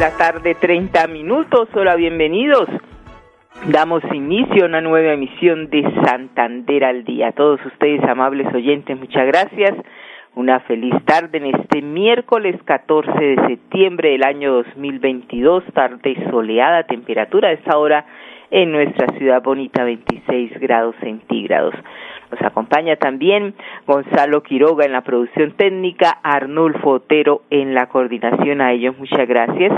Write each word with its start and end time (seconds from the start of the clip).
La 0.00 0.16
tarde, 0.16 0.54
30 0.54 1.08
minutos. 1.08 1.68
Hola, 1.74 1.94
bienvenidos. 1.94 2.66
Damos 3.66 4.02
inicio 4.14 4.62
a 4.62 4.66
una 4.66 4.80
nueva 4.80 5.12
emisión 5.12 5.68
de 5.68 5.82
Santander 6.02 6.84
al 6.84 7.04
Día. 7.04 7.28
A 7.28 7.32
todos 7.32 7.60
ustedes, 7.66 8.02
amables 8.04 8.46
oyentes, 8.54 8.98
muchas 8.98 9.26
gracias. 9.26 9.74
Una 10.34 10.60
feliz 10.60 10.94
tarde 11.04 11.36
en 11.36 11.54
este 11.54 11.82
miércoles 11.82 12.56
14 12.64 13.12
de 13.12 13.46
septiembre 13.46 14.12
del 14.12 14.24
año 14.24 14.54
2022, 14.54 15.64
tarde 15.74 16.16
soleada, 16.30 16.84
temperatura 16.84 17.48
a 17.50 17.52
esta 17.52 17.76
hora 17.76 18.06
en 18.50 18.72
nuestra 18.72 19.06
ciudad 19.16 19.42
bonita 19.42 19.84
26 19.84 20.58
grados 20.60 20.94
centígrados. 21.00 21.74
Nos 22.30 22.42
acompaña 22.42 22.96
también 22.96 23.54
Gonzalo 23.86 24.42
Quiroga 24.42 24.84
en 24.84 24.92
la 24.92 25.02
producción 25.02 25.52
técnica, 25.52 26.18
Arnulfo 26.22 26.90
Otero 26.90 27.42
en 27.50 27.74
la 27.74 27.86
coordinación. 27.86 28.60
A 28.60 28.72
ellos 28.72 28.96
muchas 28.98 29.26
gracias. 29.26 29.72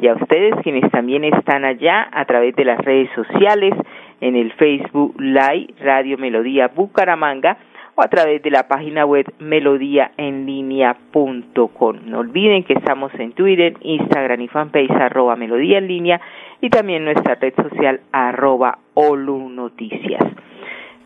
Y 0.00 0.08
a 0.08 0.14
ustedes 0.14 0.54
quienes 0.62 0.90
también 0.90 1.24
están 1.24 1.64
allá 1.64 2.08
a 2.10 2.24
través 2.24 2.56
de 2.56 2.64
las 2.64 2.78
redes 2.78 3.10
sociales, 3.14 3.74
en 4.20 4.36
el 4.36 4.52
Facebook 4.52 5.14
Live 5.20 5.74
Radio 5.80 6.18
Melodía 6.18 6.68
Bucaramanga 6.74 7.56
a 8.02 8.08
través 8.08 8.42
de 8.42 8.50
la 8.50 8.66
página 8.68 9.04
web 9.04 9.26
melodíaenlínea.com. 9.38 11.96
No 12.06 12.20
olviden 12.20 12.64
que 12.64 12.72
estamos 12.74 13.12
en 13.18 13.32
Twitter, 13.32 13.74
Instagram 13.80 14.40
y 14.40 14.48
fanpage 14.48 14.90
arroba 14.90 15.36
melodía 15.36 15.78
en 15.78 15.88
línea 15.88 16.20
y 16.60 16.68
también 16.70 17.04
nuestra 17.04 17.34
red 17.36 17.54
social 17.54 18.00
arroba 18.12 18.78
Olu 18.94 19.48
Noticias. 19.48 20.24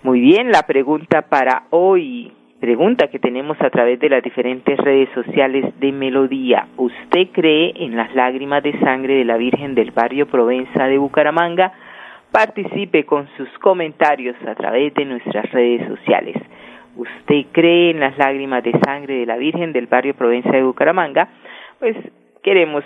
Muy 0.02 0.20
bien, 0.20 0.50
la 0.50 0.62
pregunta 0.64 1.22
para 1.22 1.62
hoy, 1.70 2.32
pregunta 2.60 3.08
que 3.08 3.20
tenemos 3.20 3.60
a 3.60 3.70
través 3.70 4.00
de 4.00 4.08
las 4.08 4.22
diferentes 4.22 4.78
redes 4.78 5.10
sociales 5.14 5.66
de 5.78 5.92
Melodía. 5.92 6.66
¿Usted 6.76 7.28
cree 7.32 7.72
en 7.76 7.96
las 7.96 8.14
lágrimas 8.14 8.62
de 8.62 8.78
sangre 8.80 9.14
de 9.14 9.24
la 9.24 9.36
Virgen 9.36 9.74
del 9.74 9.90
barrio 9.92 10.26
Provenza 10.26 10.86
de 10.86 10.98
Bucaramanga? 10.98 11.72
Participe 12.32 13.04
con 13.04 13.28
sus 13.36 13.48
comentarios 13.60 14.36
a 14.46 14.54
través 14.54 14.94
de 14.94 15.04
nuestras 15.04 15.50
redes 15.52 15.86
sociales. 15.86 16.36
¿Usted 16.96 17.46
cree 17.52 17.90
en 17.90 18.00
las 18.00 18.18
lágrimas 18.18 18.62
de 18.62 18.72
sangre 18.84 19.20
de 19.20 19.26
la 19.26 19.36
Virgen 19.36 19.72
del 19.72 19.86
barrio 19.86 20.14
Provenza 20.14 20.50
de 20.50 20.62
Bucaramanga? 20.62 21.28
Pues 21.78 21.96
queremos 22.42 22.84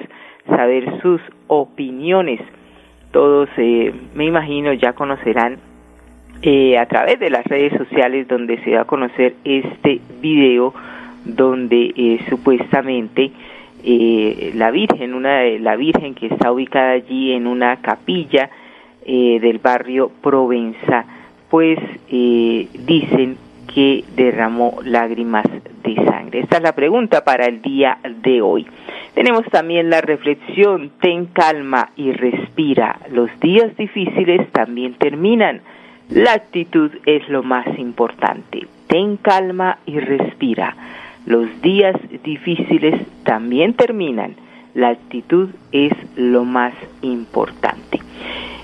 saber 0.49 1.01
sus 1.03 1.21
opiniones. 1.49 2.41
Todos, 3.11 3.49
eh, 3.57 3.93
me 4.15 4.25
imagino, 4.25 4.73
ya 4.73 4.93
conocerán 4.93 5.59
eh, 6.43 6.79
a 6.79 6.87
través 6.87 7.19
de 7.19 7.31
las 7.31 7.45
redes 7.47 7.73
sociales 7.77 8.29
donde 8.29 8.63
se 8.63 8.75
va 8.75 8.83
a 8.83 8.85
conocer 8.85 9.35
este 9.45 10.01
video 10.21 10.73
donde 11.25 11.93
eh, 11.97 12.21
supuestamente 12.29 13.33
la 14.55 14.73
Virgen, 14.73 15.15
una 15.15 15.41
de 15.41 15.61
la 15.61 15.77
Virgen 15.77 16.15
que 16.15 16.27
está 16.27 16.51
ubicada 16.51 16.93
allí 16.93 17.33
en 17.33 17.47
una 17.47 17.77
capilla 17.77 18.51
del 19.07 19.59
barrio 19.59 20.11
Provenza, 20.21 21.05
pues 21.49 21.79
dicen 22.09 23.37
que 23.73 24.05
derramó 24.15 24.79
lágrimas 24.85 25.47
de 25.83 25.95
sangre. 26.05 26.41
Esta 26.41 26.57
es 26.59 26.63
la 26.63 26.75
pregunta 26.75 27.25
para 27.25 27.47
el 27.47 27.63
día 27.63 27.99
de 28.23 28.41
hoy. 28.43 28.67
Tenemos 29.15 29.47
también 29.47 29.89
la 29.89 30.01
reflexión, 30.01 30.91
ten 31.01 31.27
calma 31.27 31.91
y 31.97 32.13
respira. 32.13 32.99
Los 33.11 33.31
días 33.41 33.75
difíciles 33.77 34.51
también 34.53 34.95
terminan. 34.95 35.63
La 36.11 36.35
actitud 36.35 36.91
es 37.07 37.29
lo 37.29 37.43
más 37.43 37.67
importante. 37.79 38.67
Ten 38.87 39.17
calma 39.17 39.79
y 39.87 39.99
respira. 39.99 40.77
Los 41.25 41.61
días 41.63 41.97
difíciles 42.23 42.95
también 43.25 43.75
terminan. 43.75 44.37
La 44.75 44.91
actitud 44.91 45.49
es 45.73 45.93
lo 46.17 46.45
más 46.45 46.75
importante. 47.03 47.99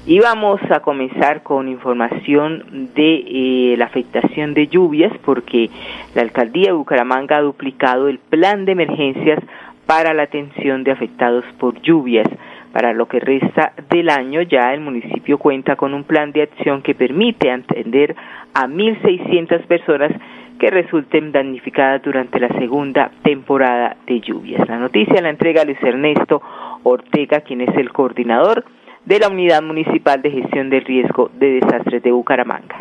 Y 0.05 0.19
vamos 0.19 0.61
a 0.69 0.81
comenzar 0.81 1.45
con 1.45 1.69
información 1.69 2.91
de 2.97 3.23
eh, 3.25 3.77
la 3.79 3.85
afectación 3.85 4.53
de 4.53 4.67
lluvias 4.67 5.13
porque 5.25 5.71
la 6.17 6.23
alcaldía 6.23 6.67
de 6.67 6.73
Bucaramanga 6.73 7.37
ha 7.37 7.43
duplicado 7.43 8.09
el 8.09 8.19
plan 8.19 8.65
de 8.65 8.73
emergencias 8.73 9.39
para 9.87 10.12
la 10.12 10.25
atención 10.25 10.83
de 10.83 10.91
afectados 10.91 11.45
por 11.61 11.81
lluvias. 11.83 12.27
Para 12.73 12.93
lo 12.93 13.07
que 13.07 13.21
resta 13.21 13.75
del 13.91 14.09
año 14.09 14.43
ya 14.43 14.75
el 14.75 14.81
municipio 14.81 15.39
cuenta 15.39 15.77
con 15.77 15.95
un 15.95 16.03
plan 16.03 16.33
de 16.33 16.43
acción 16.43 16.83
que 16.83 16.97
permite 16.97 17.53
atender 17.53 18.17
a 18.55 18.67
1.600 18.67 19.67
personas 19.67 20.11
que 20.59 20.71
resulten 20.71 21.31
damnificadas 21.31 22.03
durante 22.03 22.41
la 22.41 22.49
segunda 22.59 23.12
temporada 23.23 23.97
de 24.07 24.21
lluvias. 24.21 24.69
La 24.69 24.79
noticia 24.79 25.23
la 25.23 25.31
entrega 25.31 25.65
Luis 25.65 25.81
Ernesto 25.81 26.43
Ortega, 26.83 27.43
quien 27.43 27.61
es 27.61 27.77
el 27.77 27.93
coordinador 27.93 28.65
de 29.05 29.19
la 29.19 29.29
Unidad 29.29 29.63
Municipal 29.63 30.23
de 30.23 30.31
Gestión 30.31 30.71
del 30.71 30.85
Riesgo 30.85 31.31
de 31.39 31.61
Desastres 31.61 32.03
de 32.03 32.13
Bucaramanga. 32.13 32.81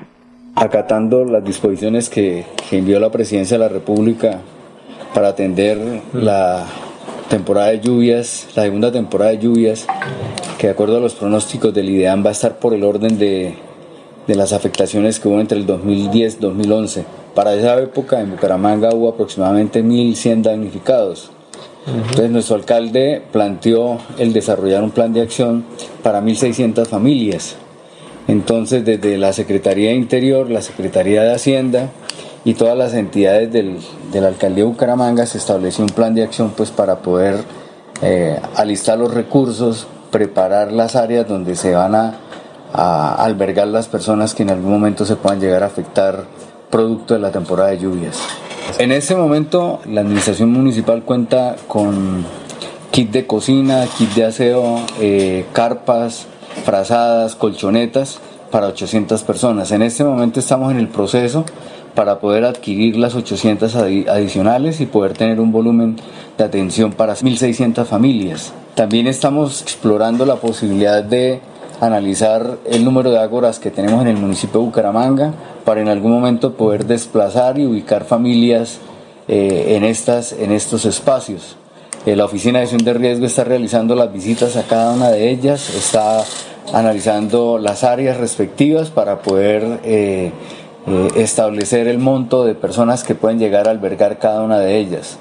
Acatando 0.55 1.25
las 1.25 1.43
disposiciones 1.43 2.09
que, 2.09 2.45
envió 2.71 2.99
la 2.99 3.11
Presidencia 3.11 3.57
de 3.57 3.63
la 3.63 3.69
República 3.69 4.41
para 5.13 5.29
atender 5.29 5.77
la 6.13 6.65
temporada 7.29 7.69
de 7.69 7.79
lluvias, 7.79 8.49
la 8.55 8.63
segunda 8.63 8.91
temporada 8.91 9.31
de 9.31 9.39
lluvias, 9.39 9.87
que 10.57 10.67
de 10.67 10.73
acuerdo 10.73 10.97
a 10.97 10.99
los 10.99 11.15
pronósticos 11.15 11.73
del 11.73 11.89
IDEAM 11.89 12.23
va 12.23 12.29
a 12.29 12.33
estar 12.33 12.59
por 12.59 12.73
el 12.73 12.83
orden 12.83 13.17
de, 13.17 13.55
de 14.27 14.35
las 14.35 14.53
afectaciones 14.53 15.19
que 15.19 15.27
hubo 15.27 15.39
entre 15.39 15.57
el 15.57 15.65
2010 15.65 16.35
y 16.35 16.39
2011. 16.39 17.05
Para 17.33 17.53
esa 17.53 17.79
época 17.79 18.19
en 18.19 18.31
Bucaramanga 18.31 18.89
hubo 18.93 19.09
aproximadamente 19.09 19.83
1.100 19.83 20.41
damnificados. 20.43 21.31
Entonces 21.87 22.29
nuestro 22.29 22.55
alcalde 22.55 23.23
planteó 23.31 23.97
el 24.19 24.33
desarrollar 24.33 24.83
un 24.83 24.91
plan 24.91 25.13
de 25.13 25.21
acción 25.21 25.65
para 26.03 26.21
1.600 26.21 26.85
familias. 26.85 27.55
Entonces 28.27 28.85
desde 28.85 29.17
la 29.17 29.33
Secretaría 29.33 29.89
de 29.89 29.95
Interior, 29.95 30.49
la 30.49 30.61
Secretaría 30.61 31.23
de 31.23 31.33
Hacienda 31.33 31.89
y 32.45 32.53
todas 32.53 32.77
las 32.77 32.93
entidades 32.93 33.51
del, 33.51 33.79
de 34.11 34.21
la 34.21 34.27
alcaldía 34.27 34.63
de 34.63 34.69
Bucaramanga 34.69 35.25
se 35.25 35.37
estableció 35.37 35.83
un 35.83 35.89
plan 35.89 36.13
de 36.13 36.23
acción 36.23 36.53
pues 36.55 36.69
para 36.69 36.99
poder 36.99 37.37
eh, 38.03 38.39
alistar 38.55 38.97
los 38.97 39.13
recursos, 39.13 39.87
preparar 40.11 40.71
las 40.71 40.95
áreas 40.95 41.27
donde 41.27 41.55
se 41.55 41.73
van 41.73 41.95
a, 41.95 42.19
a 42.73 43.15
albergar 43.23 43.67
las 43.67 43.87
personas 43.87 44.35
que 44.35 44.43
en 44.43 44.51
algún 44.51 44.71
momento 44.71 45.05
se 45.05 45.15
puedan 45.15 45.39
llegar 45.39 45.63
a 45.63 45.67
afectar 45.67 46.25
producto 46.69 47.15
de 47.15 47.19
la 47.19 47.31
temporada 47.31 47.69
de 47.71 47.79
lluvias. 47.79 48.17
En 48.79 48.91
este 48.91 49.15
momento 49.15 49.79
la 49.85 50.01
administración 50.01 50.51
municipal 50.51 51.03
cuenta 51.03 51.55
con 51.67 52.25
kit 52.91 53.11
de 53.11 53.27
cocina, 53.27 53.85
kit 53.97 54.09
de 54.13 54.25
aseo, 54.25 54.79
eh, 54.99 55.45
carpas, 55.53 56.27
frazadas, 56.65 57.35
colchonetas 57.35 58.19
para 58.49 58.67
800 58.67 59.23
personas. 59.23 59.71
En 59.71 59.81
este 59.81 60.03
momento 60.03 60.39
estamos 60.39 60.71
en 60.71 60.77
el 60.77 60.87
proceso 60.87 61.45
para 61.95 62.19
poder 62.19 62.45
adquirir 62.45 62.97
las 62.97 63.15
800 63.15 63.75
adicionales 63.75 64.81
y 64.81 64.85
poder 64.85 65.13
tener 65.13 65.39
un 65.39 65.51
volumen 65.51 65.97
de 66.37 66.43
atención 66.43 66.93
para 66.93 67.15
1.600 67.15 67.85
familias. 67.85 68.53
También 68.75 69.07
estamos 69.07 69.61
explorando 69.61 70.25
la 70.25 70.37
posibilidad 70.37 71.03
de 71.03 71.41
analizar 71.81 72.59
el 72.65 72.85
número 72.85 73.11
de 73.11 73.19
ágoras 73.19 73.59
que 73.59 73.71
tenemos 73.71 74.01
en 74.01 74.07
el 74.07 74.17
municipio 74.17 74.59
de 74.59 74.67
Bucaramanga 74.67 75.33
para 75.65 75.81
en 75.81 75.89
algún 75.89 76.11
momento 76.11 76.53
poder 76.53 76.85
desplazar 76.85 77.57
y 77.57 77.65
ubicar 77.65 78.05
familias 78.05 78.79
eh, 79.27 79.75
en, 79.75 79.83
estas, 79.83 80.31
en 80.31 80.51
estos 80.51 80.85
espacios. 80.85 81.57
Eh, 82.05 82.15
la 82.15 82.25
Oficina 82.25 82.59
de 82.59 82.67
Gestión 82.67 82.85
de 82.85 82.93
Riesgo 82.93 83.25
está 83.25 83.43
realizando 83.43 83.95
las 83.95 84.13
visitas 84.13 84.55
a 84.57 84.63
cada 84.63 84.93
una 84.93 85.09
de 85.09 85.31
ellas, 85.31 85.73
está 85.75 86.23
analizando 86.71 87.57
las 87.57 87.83
áreas 87.83 88.17
respectivas 88.17 88.91
para 88.91 89.23
poder 89.23 89.79
eh, 89.83 90.31
establecer 91.15 91.87
el 91.87 91.97
monto 91.97 92.45
de 92.45 92.53
personas 92.53 93.03
que 93.03 93.15
pueden 93.15 93.39
llegar 93.39 93.67
a 93.67 93.71
albergar 93.71 94.19
cada 94.19 94.43
una 94.43 94.59
de 94.59 94.77
ellas. 94.77 95.17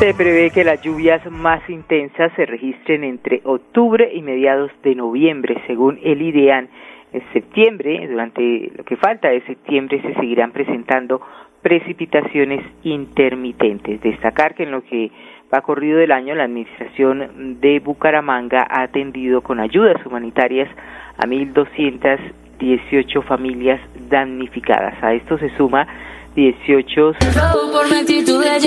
Se 0.00 0.14
prevé 0.14 0.50
que 0.50 0.64
las 0.64 0.80
lluvias 0.80 1.20
más 1.30 1.60
intensas 1.68 2.32
se 2.34 2.46
registren 2.46 3.04
entre 3.04 3.42
octubre 3.44 4.10
y 4.14 4.22
mediados 4.22 4.70
de 4.82 4.94
noviembre, 4.94 5.60
según 5.66 5.98
el 6.02 6.22
IDEAN. 6.22 6.70
En 7.12 7.22
septiembre, 7.34 8.08
durante 8.08 8.72
lo 8.74 8.82
que 8.84 8.96
falta 8.96 9.28
de 9.28 9.42
septiembre, 9.42 10.00
se 10.00 10.14
seguirán 10.14 10.52
presentando 10.52 11.20
precipitaciones 11.60 12.64
intermitentes. 12.82 14.00
Destacar 14.00 14.54
que 14.54 14.62
en 14.62 14.70
lo 14.70 14.82
que 14.84 15.10
va 15.52 15.60
corrido 15.60 15.98
del 15.98 16.12
año, 16.12 16.34
la 16.34 16.44
Administración 16.44 17.60
de 17.60 17.78
Bucaramanga 17.80 18.66
ha 18.70 18.84
atendido 18.84 19.42
con 19.42 19.60
ayudas 19.60 20.06
humanitarias 20.06 20.70
a 21.18 21.26
1.218 21.26 23.22
familias 23.24 23.82
damnificadas. 24.08 24.94
A 25.02 25.12
esto 25.12 25.36
se 25.36 25.50
suma 25.58 25.86
18 26.34 27.14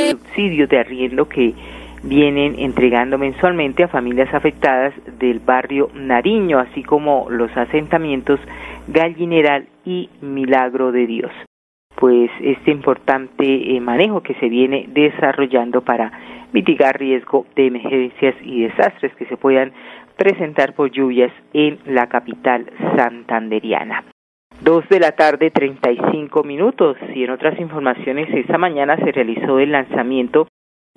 subsidios 0.09 0.69
de 0.69 0.79
arriendo 0.79 1.27
que 1.27 1.53
vienen 2.03 2.59
entregando 2.59 3.17
mensualmente 3.17 3.83
a 3.83 3.87
familias 3.87 4.33
afectadas 4.33 4.93
del 5.19 5.39
barrio 5.39 5.89
Nariño, 5.93 6.59
así 6.59 6.83
como 6.83 7.27
los 7.29 7.55
asentamientos 7.55 8.39
Gallineral 8.87 9.67
y 9.85 10.09
Milagro 10.21 10.91
de 10.91 11.07
Dios. 11.07 11.31
Pues 11.95 12.29
este 12.41 12.71
importante 12.71 13.75
eh, 13.75 13.79
manejo 13.79 14.21
que 14.21 14.33
se 14.35 14.49
viene 14.49 14.89
desarrollando 14.89 15.81
para 15.81 16.11
mitigar 16.51 16.99
riesgo 16.99 17.45
de 17.55 17.67
emergencias 17.67 18.35
y 18.43 18.63
desastres 18.63 19.15
que 19.15 19.25
se 19.25 19.37
puedan 19.37 19.71
presentar 20.17 20.73
por 20.73 20.91
lluvias 20.91 21.31
en 21.53 21.79
la 21.85 22.07
capital 22.07 22.69
santanderiana. 22.95 24.03
Dos 24.63 24.87
de 24.87 25.01
la 25.01 25.11
tarde, 25.11 25.51
35 25.51 26.41
minutos. 26.43 26.95
Y 27.13 27.25
en 27.25 27.31
otras 27.31 27.59
informaciones, 27.59 28.33
esta 28.33 28.57
mañana 28.57 28.95
se 28.95 29.11
realizó 29.11 29.59
el 29.59 29.73
lanzamiento 29.73 30.47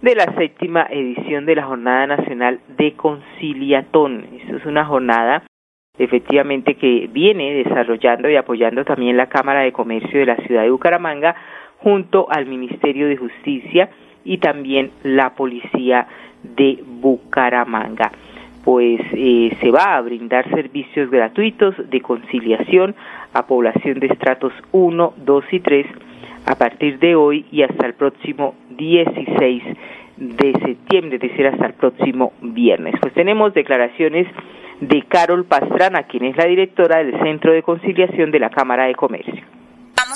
de 0.00 0.14
la 0.14 0.26
séptima 0.36 0.86
edición 0.88 1.46
de 1.46 1.56
la 1.56 1.64
Jornada 1.64 2.06
Nacional 2.06 2.60
de 2.78 2.92
Conciliatón. 2.92 4.24
Esto 4.40 4.58
es 4.58 4.66
una 4.66 4.84
jornada 4.84 5.42
efectivamente 5.98 6.76
que 6.76 7.08
viene 7.10 7.64
desarrollando 7.64 8.30
y 8.30 8.36
apoyando 8.36 8.84
también 8.84 9.16
la 9.16 9.28
Cámara 9.28 9.62
de 9.62 9.72
Comercio 9.72 10.20
de 10.20 10.26
la 10.26 10.36
ciudad 10.36 10.62
de 10.62 10.70
Bucaramanga 10.70 11.34
junto 11.78 12.30
al 12.30 12.46
Ministerio 12.46 13.08
de 13.08 13.16
Justicia 13.16 13.90
y 14.24 14.38
también 14.38 14.92
la 15.02 15.30
Policía 15.34 16.06
de 16.44 16.84
Bucaramanga. 16.86 18.12
Pues 18.64 19.00
eh, 19.12 19.56
se 19.60 19.70
va 19.72 19.96
a 19.96 20.00
brindar 20.02 20.48
servicios 20.50 21.10
gratuitos 21.10 21.74
de 21.90 22.00
conciliación 22.00 22.94
a 23.36 23.46
población 23.46 24.00
de 24.00 24.06
estratos 24.06 24.52
1, 24.72 25.14
2 25.16 25.44
y 25.52 25.60
3 25.60 25.86
a 26.46 26.54
partir 26.54 26.98
de 26.98 27.14
hoy 27.14 27.44
y 27.50 27.62
hasta 27.62 27.86
el 27.86 27.94
próximo 27.94 28.54
16 28.70 29.62
de 30.16 30.52
septiembre, 30.64 31.16
es 31.16 31.22
decir, 31.22 31.46
hasta 31.46 31.66
el 31.66 31.74
próximo 31.74 32.32
viernes. 32.40 32.94
Pues 33.00 33.12
tenemos 33.12 33.52
declaraciones 33.52 34.26
de 34.80 35.02
Carol 35.02 35.44
Pastrana, 35.44 36.04
quien 36.04 36.24
es 36.24 36.36
la 36.36 36.46
directora 36.46 36.98
del 36.98 37.18
Centro 37.20 37.52
de 37.52 37.62
Conciliación 37.62 38.30
de 38.30 38.40
la 38.40 38.50
Cámara 38.50 38.86
de 38.86 38.94
Comercio 38.94 39.55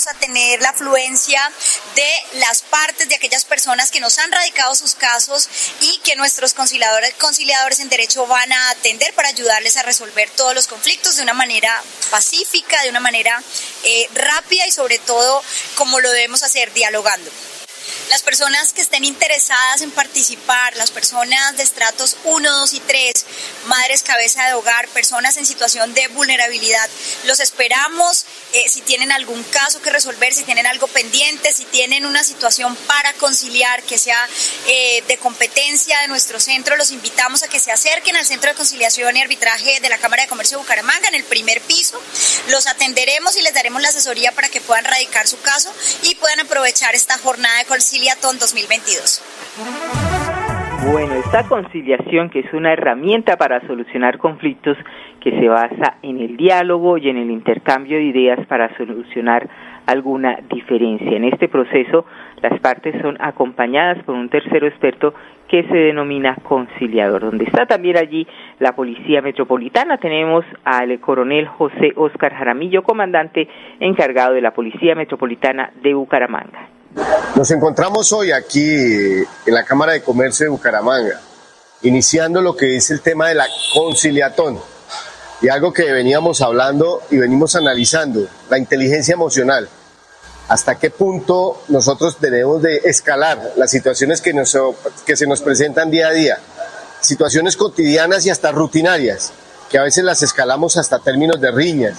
a 0.06 0.14
tener 0.14 0.60
la 0.62 0.70
afluencia 0.70 1.40
de 1.94 2.38
las 2.38 2.62
partes 2.62 3.08
de 3.08 3.14
aquellas 3.14 3.44
personas 3.44 3.90
que 3.90 4.00
nos 4.00 4.18
han 4.18 4.30
radicado 4.32 4.74
sus 4.74 4.94
casos 4.94 5.48
y 5.80 5.98
que 5.98 6.16
nuestros 6.16 6.54
conciliadores, 6.54 7.14
conciliadores 7.14 7.80
en 7.80 7.88
derecho 7.88 8.26
van 8.26 8.52
a 8.52 8.70
atender 8.70 9.12
para 9.14 9.28
ayudarles 9.28 9.76
a 9.76 9.82
resolver 9.82 10.30
todos 10.30 10.54
los 10.54 10.66
conflictos 10.66 11.16
de 11.16 11.22
una 11.22 11.34
manera 11.34 11.82
pacífica, 12.10 12.82
de 12.82 12.90
una 12.90 13.00
manera 13.00 13.42
eh, 13.84 14.08
rápida 14.14 14.66
y 14.66 14.72
sobre 14.72 14.98
todo 14.98 15.42
como 15.74 16.00
lo 16.00 16.10
debemos 16.10 16.42
hacer, 16.42 16.72
dialogando. 16.72 17.30
Las 18.10 18.22
personas 18.22 18.72
que 18.72 18.80
estén 18.80 19.04
interesadas 19.04 19.82
en 19.82 19.90
participar, 19.90 20.76
las 20.76 20.90
personas 20.90 21.56
de 21.56 21.62
estratos 21.62 22.16
1, 22.24 22.50
2 22.50 22.72
y 22.72 22.80
3, 22.80 23.26
madres 23.66 24.02
cabeza 24.02 24.46
de 24.46 24.54
hogar, 24.54 24.88
personas 24.88 25.36
en 25.36 25.46
situación 25.46 25.92
de 25.94 26.08
vulnerabilidad, 26.08 26.88
los 27.24 27.40
esperamos. 27.40 28.26
Eh, 28.52 28.68
si 28.68 28.80
tienen 28.80 29.12
algún 29.12 29.42
caso 29.44 29.80
que 29.80 29.90
resolver, 29.90 30.34
si 30.34 30.44
tienen 30.44 30.66
algo 30.66 30.88
pendiente, 30.88 31.52
si 31.52 31.64
tienen 31.66 32.06
una 32.06 32.24
situación 32.24 32.74
para 32.86 33.12
conciliar 33.14 33.82
que 33.84 33.98
sea 33.98 34.28
eh, 34.66 35.04
de 35.06 35.18
competencia 35.18 35.98
de 36.00 36.08
nuestro 36.08 36.40
centro, 36.40 36.76
los 36.76 36.90
invitamos 36.90 37.42
a 37.42 37.48
que 37.48 37.60
se 37.60 37.70
acerquen 37.70 38.16
al 38.16 38.26
Centro 38.26 38.50
de 38.50 38.56
Conciliación 38.56 39.16
y 39.16 39.22
Arbitraje 39.22 39.80
de 39.80 39.88
la 39.88 39.98
Cámara 39.98 40.22
de 40.22 40.28
Comercio 40.28 40.58
de 40.58 40.62
Bucaramanga 40.62 41.08
en 41.08 41.14
el 41.14 41.24
primer 41.24 41.60
piso. 41.60 42.00
Los 42.48 42.66
atenderemos 42.66 43.36
y 43.36 43.42
les 43.42 43.54
daremos 43.54 43.82
la 43.82 43.88
asesoría 43.88 44.32
para 44.32 44.48
que 44.48 44.60
puedan 44.60 44.84
radicar 44.84 45.28
su 45.28 45.40
caso 45.40 45.72
y 46.02 46.14
puedan 46.16 46.40
aprovechar 46.40 46.94
esta 46.94 47.18
jornada 47.18 47.58
de 47.58 47.64
conciliación 47.66 47.79
Conciliatón 47.80 48.36
2022. 48.38 49.24
Bueno, 50.92 51.14
esta 51.14 51.44
conciliación, 51.48 52.28
que 52.28 52.40
es 52.40 52.52
una 52.52 52.74
herramienta 52.74 53.38
para 53.38 53.66
solucionar 53.66 54.18
conflictos 54.18 54.76
que 55.18 55.30
se 55.30 55.48
basa 55.48 55.96
en 56.02 56.20
el 56.20 56.36
diálogo 56.36 56.98
y 56.98 57.08
en 57.08 57.16
el 57.16 57.30
intercambio 57.30 57.96
de 57.96 58.04
ideas 58.04 58.46
para 58.48 58.76
solucionar 58.76 59.48
alguna 59.86 60.40
diferencia. 60.50 61.16
En 61.16 61.24
este 61.24 61.48
proceso, 61.48 62.04
las 62.42 62.60
partes 62.60 63.00
son 63.00 63.16
acompañadas 63.18 64.04
por 64.04 64.14
un 64.14 64.28
tercero 64.28 64.66
experto 64.66 65.14
que 65.48 65.62
se 65.62 65.74
denomina 65.74 66.36
conciliador. 66.42 67.22
Donde 67.22 67.44
está 67.44 67.64
también 67.64 67.96
allí 67.96 68.26
la 68.58 68.76
Policía 68.76 69.22
Metropolitana, 69.22 69.96
tenemos 69.96 70.44
al 70.64 71.00
coronel 71.00 71.46
José 71.46 71.94
Oscar 71.96 72.34
Jaramillo, 72.34 72.82
comandante 72.82 73.48
encargado 73.80 74.34
de 74.34 74.42
la 74.42 74.50
Policía 74.50 74.94
Metropolitana 74.94 75.72
de 75.82 75.94
Bucaramanga. 75.94 76.79
Nos 77.36 77.50
encontramos 77.50 78.12
hoy 78.12 78.32
aquí 78.32 78.60
en 78.74 79.54
la 79.54 79.64
Cámara 79.64 79.92
de 79.92 80.02
Comercio 80.02 80.44
de 80.44 80.50
Bucaramanga, 80.50 81.20
iniciando 81.82 82.42
lo 82.42 82.56
que 82.56 82.76
es 82.76 82.90
el 82.90 83.00
tema 83.00 83.28
de 83.28 83.34
la 83.34 83.46
conciliatón 83.72 84.58
y 85.40 85.48
algo 85.48 85.72
que 85.72 85.90
veníamos 85.92 86.42
hablando 86.42 87.02
y 87.10 87.16
venimos 87.16 87.56
analizando, 87.56 88.26
la 88.50 88.58
inteligencia 88.58 89.14
emocional. 89.14 89.68
Hasta 90.48 90.78
qué 90.78 90.90
punto 90.90 91.62
nosotros 91.68 92.20
debemos 92.20 92.60
de 92.62 92.78
escalar 92.84 93.52
las 93.56 93.70
situaciones 93.70 94.20
que, 94.20 94.34
que 95.06 95.16
se 95.16 95.26
nos 95.26 95.40
presentan 95.40 95.90
día 95.90 96.08
a 96.08 96.12
día, 96.12 96.38
situaciones 97.00 97.56
cotidianas 97.56 98.26
y 98.26 98.30
hasta 98.30 98.50
rutinarias, 98.50 99.32
que 99.70 99.78
a 99.78 99.84
veces 99.84 100.02
las 100.02 100.22
escalamos 100.22 100.76
hasta 100.76 100.98
términos 100.98 101.40
de 101.40 101.52
riñas, 101.52 101.98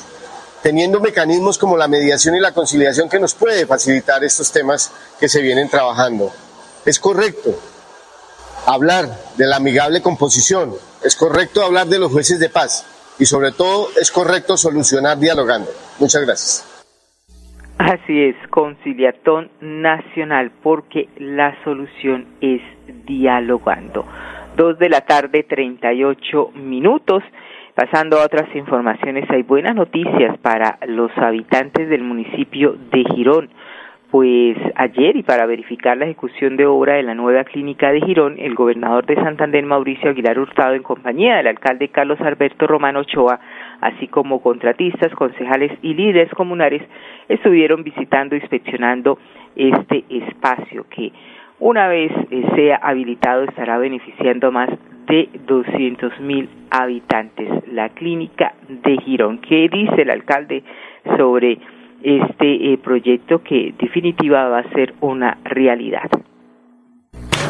teniendo 0.61 0.99
mecanismos 0.99 1.57
como 1.57 1.77
la 1.77 1.87
mediación 1.87 2.35
y 2.35 2.39
la 2.39 2.53
conciliación 2.53 3.09
que 3.09 3.19
nos 3.19 3.33
puede 3.33 3.65
facilitar 3.65 4.23
estos 4.23 4.51
temas 4.51 4.93
que 5.19 5.27
se 5.27 5.41
vienen 5.41 5.69
trabajando. 5.69 6.31
Es 6.85 6.99
correcto 6.99 7.55
hablar 8.67 9.05
de 9.37 9.47
la 9.47 9.57
amigable 9.57 10.01
composición, 10.01 10.73
es 11.03 11.15
correcto 11.15 11.63
hablar 11.63 11.87
de 11.87 11.99
los 11.99 12.11
jueces 12.11 12.39
de 12.39 12.49
paz 12.49 12.85
y 13.19 13.25
sobre 13.25 13.51
todo 13.51 13.89
es 13.99 14.11
correcto 14.11 14.57
solucionar 14.57 15.17
dialogando. 15.17 15.69
Muchas 15.99 16.25
gracias. 16.25 16.67
Así 17.77 18.21
es, 18.21 18.35
conciliatón 18.49 19.49
nacional, 19.59 20.51
porque 20.61 21.09
la 21.17 21.55
solución 21.63 22.27
es 22.39 22.61
dialogando. 23.05 24.05
Dos 24.55 24.77
de 24.77 24.89
la 24.89 25.01
tarde, 25.01 25.43
38 25.43 26.51
minutos. 26.55 27.23
Pasando 27.75 28.17
a 28.17 28.25
otras 28.25 28.53
informaciones, 28.53 29.29
hay 29.29 29.43
buenas 29.43 29.75
noticias 29.75 30.37
para 30.39 30.77
los 30.87 31.09
habitantes 31.17 31.87
del 31.87 32.03
municipio 32.03 32.75
de 32.91 33.05
Girón. 33.15 33.49
Pues 34.11 34.57
ayer 34.75 35.15
y 35.15 35.23
para 35.23 35.45
verificar 35.45 35.95
la 35.95 36.03
ejecución 36.03 36.57
de 36.57 36.65
obra 36.65 36.95
de 36.95 37.03
la 37.03 37.15
nueva 37.15 37.45
clínica 37.45 37.93
de 37.93 38.01
Girón, 38.01 38.35
el 38.39 38.55
gobernador 38.55 39.05
de 39.05 39.15
Santander, 39.15 39.65
Mauricio 39.65 40.09
Aguilar 40.09 40.37
Hurtado, 40.37 40.73
en 40.73 40.83
compañía 40.83 41.37
del 41.37 41.47
alcalde 41.47 41.87
Carlos 41.87 42.19
Alberto 42.19 42.67
Romano 42.67 42.99
Ochoa, 42.99 43.39
así 43.79 44.07
como 44.09 44.41
contratistas, 44.41 45.13
concejales 45.13 45.71
y 45.81 45.93
líderes 45.93 46.29
comunales, 46.31 46.81
estuvieron 47.29 47.85
visitando 47.85 48.35
e 48.35 48.39
inspeccionando 48.39 49.17
este 49.55 50.03
espacio 50.09 50.85
que 50.89 51.13
una 51.59 51.87
vez 51.87 52.11
eh, 52.31 52.43
sea 52.53 52.77
habilitado 52.77 53.43
estará 53.43 53.77
beneficiando 53.77 54.51
más 54.51 54.69
de 55.11 55.29
200 55.45 56.21
mil 56.21 56.49
habitantes. 56.69 57.49
La 57.67 57.89
clínica 57.89 58.53
de 58.69 58.97
Girón. 59.03 59.39
¿Qué 59.39 59.67
dice 59.67 60.03
el 60.03 60.09
alcalde 60.09 60.63
sobre 61.17 61.57
este 62.01 62.73
eh, 62.73 62.77
proyecto 62.77 63.43
que 63.43 63.73
definitiva 63.77 64.47
va 64.47 64.59
a 64.59 64.69
ser 64.71 64.93
una 65.01 65.37
realidad? 65.43 66.09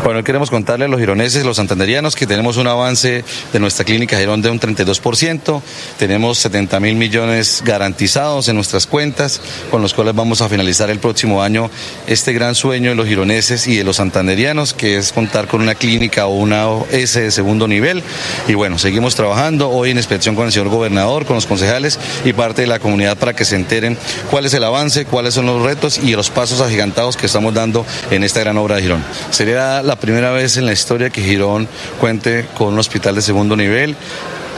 Bueno, 0.04 0.24
queremos 0.24 0.50
contarle 0.50 0.86
a 0.86 0.88
los 0.88 1.00
gironeses, 1.00 1.46
los 1.46 1.58
santanderianos, 1.58 2.16
que 2.16 2.26
tenemos 2.26 2.58
un 2.58 2.68
avance 2.68 3.24
de 3.54 3.60
nuestra 3.60 3.86
clínica 3.86 4.18
Girón 4.18 4.42
de 4.42 4.50
un 4.50 4.60
32%, 4.60 5.62
tenemos 6.00 6.40
70 6.40 6.80
mil 6.80 6.96
millones 6.96 7.62
garantizados 7.64 8.48
en 8.48 8.56
nuestras 8.56 8.88
cuentas, 8.88 9.42
con 9.70 9.82
los 9.82 9.94
cuales 9.94 10.16
vamos 10.16 10.42
a 10.42 10.50
finalizar 10.50 10.90
el 10.90 11.00
próximo 11.00 11.44
año 11.44 11.70
este 12.08 12.34
gran 12.34 12.56
sueño 12.56 12.90
de 12.90 12.96
los 12.96 13.08
gironeses 13.08 13.68
y 13.68 13.76
de 13.76 13.84
los 13.84 13.98
santanderianos, 13.98 14.74
que 14.74 14.98
es 14.98 15.12
contar 15.12 15.48
con 15.48 15.62
una 15.62 15.76
clínica 15.76 16.26
o 16.26 16.36
una 16.36 16.68
OS 16.68 17.14
de 17.14 17.32
segundo 17.32 17.68
nivel. 17.68 18.04
Y 18.48 18.56
bueno, 18.56 18.80
seguimos 18.80 19.16
trabajando 19.16 19.70
hoy 19.70 19.92
en 19.92 19.98
inspección 19.98 20.36
con 20.36 20.46
el 20.46 20.52
señor 20.52 20.70
gobernador, 20.70 21.26
con 21.26 21.36
los 21.36 21.46
concejales 21.46 22.00
y 22.26 22.34
parte 22.34 22.62
de 22.62 22.68
la 22.68 22.80
comunidad 22.80 23.18
para 23.18 23.36
que 23.36 23.46
se 23.46 23.56
enteren 23.56 23.98
cuál 24.30 24.46
es 24.46 24.54
el 24.54 24.64
avance, 24.64 25.06
cuáles 25.06 25.34
son 25.34 25.46
los 25.46 25.62
retos 25.62 26.00
y 26.00 26.16
los 26.16 26.30
pasos 26.30 26.62
agigantados 26.62 27.18
que 27.18 27.28
estamos 27.28 27.54
dando 27.54 27.86
en 28.10 28.24
esta 28.24 28.40
gran 28.40 28.58
obra 28.58 28.78
de 28.78 28.82
Girón. 28.82 29.04
Sería 29.30 29.81
la 29.84 29.96
primera 29.96 30.32
vez 30.32 30.58
en 30.58 30.66
la 30.66 30.74
historia 30.74 31.10
que 31.10 31.22
Girón 31.22 31.68
cuente 32.00 32.46
con 32.58 32.74
un 32.74 32.80
hospital 32.80 33.16
de 33.16 33.22
segundo 33.22 33.56
nivel 33.56 33.96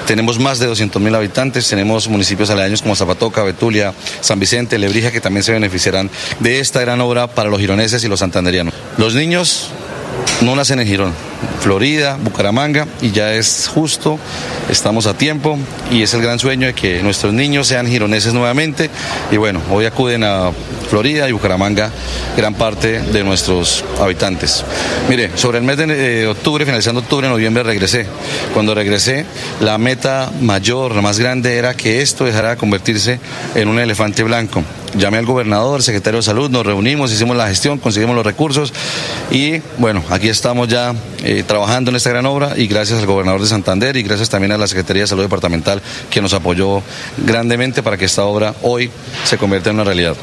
tenemos 0.06 0.38
más 0.38 0.60
de 0.60 0.70
200.000 0.70 1.16
habitantes, 1.16 1.70
tenemos 1.70 2.10
municipios 2.10 2.50
aledaños 2.50 2.82
como 2.82 2.96
Zapatoca, 2.96 3.42
Betulia, 3.44 3.94
San 4.20 4.38
Vicente, 4.38 4.78
Lebrija, 4.78 5.12
que 5.12 5.22
también 5.22 5.44
se 5.44 5.54
beneficiarán 5.54 6.10
de 6.40 6.60
esta 6.60 6.82
gran 6.82 7.00
obra 7.00 7.28
para 7.28 7.50
los 7.50 7.60
gironeses 7.60 8.04
y 8.04 8.10
los 8.10 8.20
santanderianos. 8.20 8.74
Los 8.98 9.16
niños 9.16 9.70
no 10.44 10.56
nacen 10.56 10.80
en 10.80 10.88
Girón, 10.88 11.14
Florida, 11.62 12.18
Bucaramanga, 12.22 12.88
y 13.02 13.12
ya 13.12 13.34
es 13.34 13.70
justo, 13.74 14.20
estamos 14.70 15.08
a 15.08 15.14
tiempo, 15.14 15.58
y 15.90 16.02
es 16.02 16.14
el 16.14 16.22
gran 16.22 16.40
sueño 16.40 16.68
de 16.68 16.74
que 16.74 17.02
nuestros 17.02 17.34
niños 17.34 17.68
sean 17.68 17.88
gironeses 17.88 18.34
nuevamente, 18.34 18.90
y 19.32 19.38
bueno, 19.38 19.62
hoy 19.72 19.86
acuden 19.86 20.24
a 20.24 20.52
Florida 20.90 21.30
y 21.30 21.32
Bucaramanga 21.32 21.90
gran 22.36 22.56
parte 22.56 23.00
de 23.00 23.24
nuestros 23.24 23.84
habitantes. 24.00 24.66
Mire, 25.10 25.32
sobre 25.36 25.60
el 25.60 25.64
mes 25.64 25.78
de 25.78 26.24
eh, 26.24 26.28
octubre, 26.28 26.66
finalizando 26.66 27.02
octubre, 27.02 27.28
noviembre, 27.28 27.64
regresé. 27.64 28.06
Cuando 28.54 28.76
regresé, 28.76 29.26
la 29.62 29.78
meta 29.78 30.32
mayor, 30.42 30.94
la 30.96 31.02
más 31.02 31.20
grande, 31.20 31.58
era 31.58 31.74
que 31.74 32.02
esto 32.02 32.26
dejara 32.26 32.52
de 32.52 32.58
convertirse 32.58 33.20
en 33.56 33.68
un 33.70 33.80
elefante 33.80 34.24
blanco 34.24 34.64
llamé 34.96 35.18
al 35.18 35.26
gobernador, 35.26 35.82
secretario 35.82 36.18
de 36.18 36.24
salud, 36.24 36.50
nos 36.50 36.66
reunimos, 36.66 37.12
hicimos 37.12 37.36
la 37.36 37.48
gestión, 37.48 37.80
conseguimos 37.80 38.16
los 38.16 38.26
recursos 38.26 38.74
y 39.32 39.60
bueno, 39.78 40.04
aquí 40.10 40.30
estamos 40.30 40.68
ya 40.68 40.94
eh, 41.24 41.44
trabajando 41.44 41.92
en 41.92 41.98
esta 41.98 42.10
gran 42.10 42.26
obra 42.26 42.58
y 42.58 42.68
gracias 42.68 43.00
al 43.00 43.06
gobernador 43.06 43.42
de 43.42 43.48
Santander 43.48 43.96
y 43.98 44.04
gracias 44.04 44.30
también 44.30 44.52
a 44.52 44.58
la 44.58 44.68
Secretaría 44.68 45.04
de 45.04 45.08
Salud 45.08 45.24
Departamental 45.24 45.82
que 46.10 46.22
nos 46.22 46.34
apoyó 46.34 46.82
grandemente 47.26 47.84
para 47.84 47.98
que 47.98 48.06
esta 48.06 48.24
obra 48.24 48.54
hoy 48.62 48.90
se 49.24 49.38
convierta 49.38 49.70
en 49.70 49.76
una 49.76 49.86
realidad. 49.86 50.16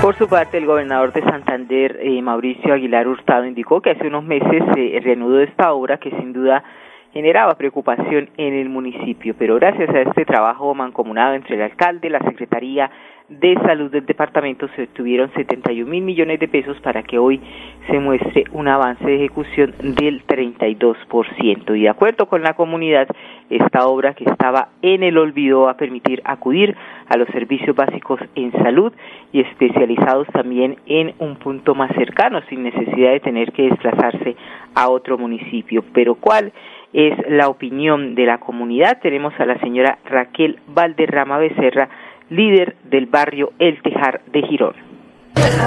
Por 0.00 0.16
su 0.16 0.28
parte, 0.28 0.56
el 0.56 0.64
gobernador 0.64 1.12
de 1.12 1.22
Santander, 1.22 1.98
eh, 2.02 2.22
Mauricio 2.22 2.72
Aguilar 2.72 3.06
Hurtado, 3.06 3.44
indicó 3.44 3.82
que 3.82 3.90
hace 3.90 4.06
unos 4.06 4.24
meses 4.24 4.62
se 4.74 4.98
reanudó 5.00 5.40
esta 5.40 5.72
obra 5.72 5.98
que 5.98 6.10
sin 6.10 6.32
duda 6.32 6.64
generaba 7.12 7.56
preocupación 7.56 8.30
en 8.36 8.54
el 8.54 8.68
municipio, 8.68 9.34
pero 9.38 9.56
gracias 9.56 9.90
a 9.90 10.02
este 10.02 10.24
trabajo 10.24 10.74
mancomunado 10.74 11.34
entre 11.34 11.56
el 11.56 11.62
alcalde, 11.62 12.10
la 12.10 12.20
Secretaría 12.20 12.90
de 13.30 13.54
Salud 13.64 13.92
del 13.92 14.06
departamento 14.06 14.68
se 14.74 14.82
obtuvieron 14.82 15.32
71 15.34 15.88
mil 15.88 16.02
millones 16.02 16.40
de 16.40 16.48
pesos 16.48 16.76
para 16.80 17.04
que 17.04 17.16
hoy 17.16 17.40
se 17.88 18.00
muestre 18.00 18.44
un 18.52 18.66
avance 18.66 19.04
de 19.04 19.16
ejecución 19.16 19.72
del 19.78 20.26
32%. 20.26 21.78
Y 21.78 21.82
de 21.82 21.88
acuerdo 21.88 22.26
con 22.26 22.42
la 22.42 22.54
comunidad, 22.54 23.06
esta 23.48 23.86
obra 23.86 24.14
que 24.14 24.24
estaba 24.24 24.70
en 24.82 25.04
el 25.04 25.16
olvido 25.16 25.62
va 25.62 25.72
a 25.72 25.76
permitir 25.76 26.20
acudir 26.24 26.76
a 27.08 27.16
los 27.16 27.28
servicios 27.28 27.74
básicos 27.76 28.20
en 28.34 28.50
salud 28.52 28.92
y 29.32 29.40
especializados 29.40 30.26
también 30.28 30.76
en 30.86 31.14
un 31.20 31.36
punto 31.36 31.76
más 31.76 31.92
cercano, 31.94 32.40
sin 32.48 32.64
necesidad 32.64 33.12
de 33.12 33.20
tener 33.20 33.52
que 33.52 33.70
desplazarse 33.70 34.34
a 34.74 34.88
otro 34.88 35.18
municipio. 35.18 35.84
Pero 35.92 36.16
¿cuál? 36.16 36.52
Es 36.92 37.14
la 37.28 37.48
opinión 37.48 38.14
de 38.14 38.26
la 38.26 38.38
comunidad. 38.38 38.98
Tenemos 39.00 39.32
a 39.38 39.46
la 39.46 39.58
señora 39.60 39.98
Raquel 40.04 40.58
Valderrama 40.68 41.38
Becerra, 41.38 41.88
líder 42.30 42.76
del 42.84 43.06
barrio 43.06 43.52
El 43.58 43.80
Tejar 43.82 44.22
de 44.32 44.42
Girón. 44.42 44.74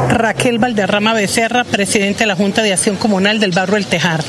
Raquel 0.10 0.60
Valderrama 0.60 1.14
Becerra, 1.14 1.64
presidente 1.64 2.20
de 2.20 2.28
la 2.28 2.36
Junta 2.36 2.62
de 2.62 2.74
Acción 2.74 2.96
Comunal 2.96 3.40
del 3.40 3.52
barrio 3.52 3.78
El 3.78 3.88
Tejar. 3.88 4.22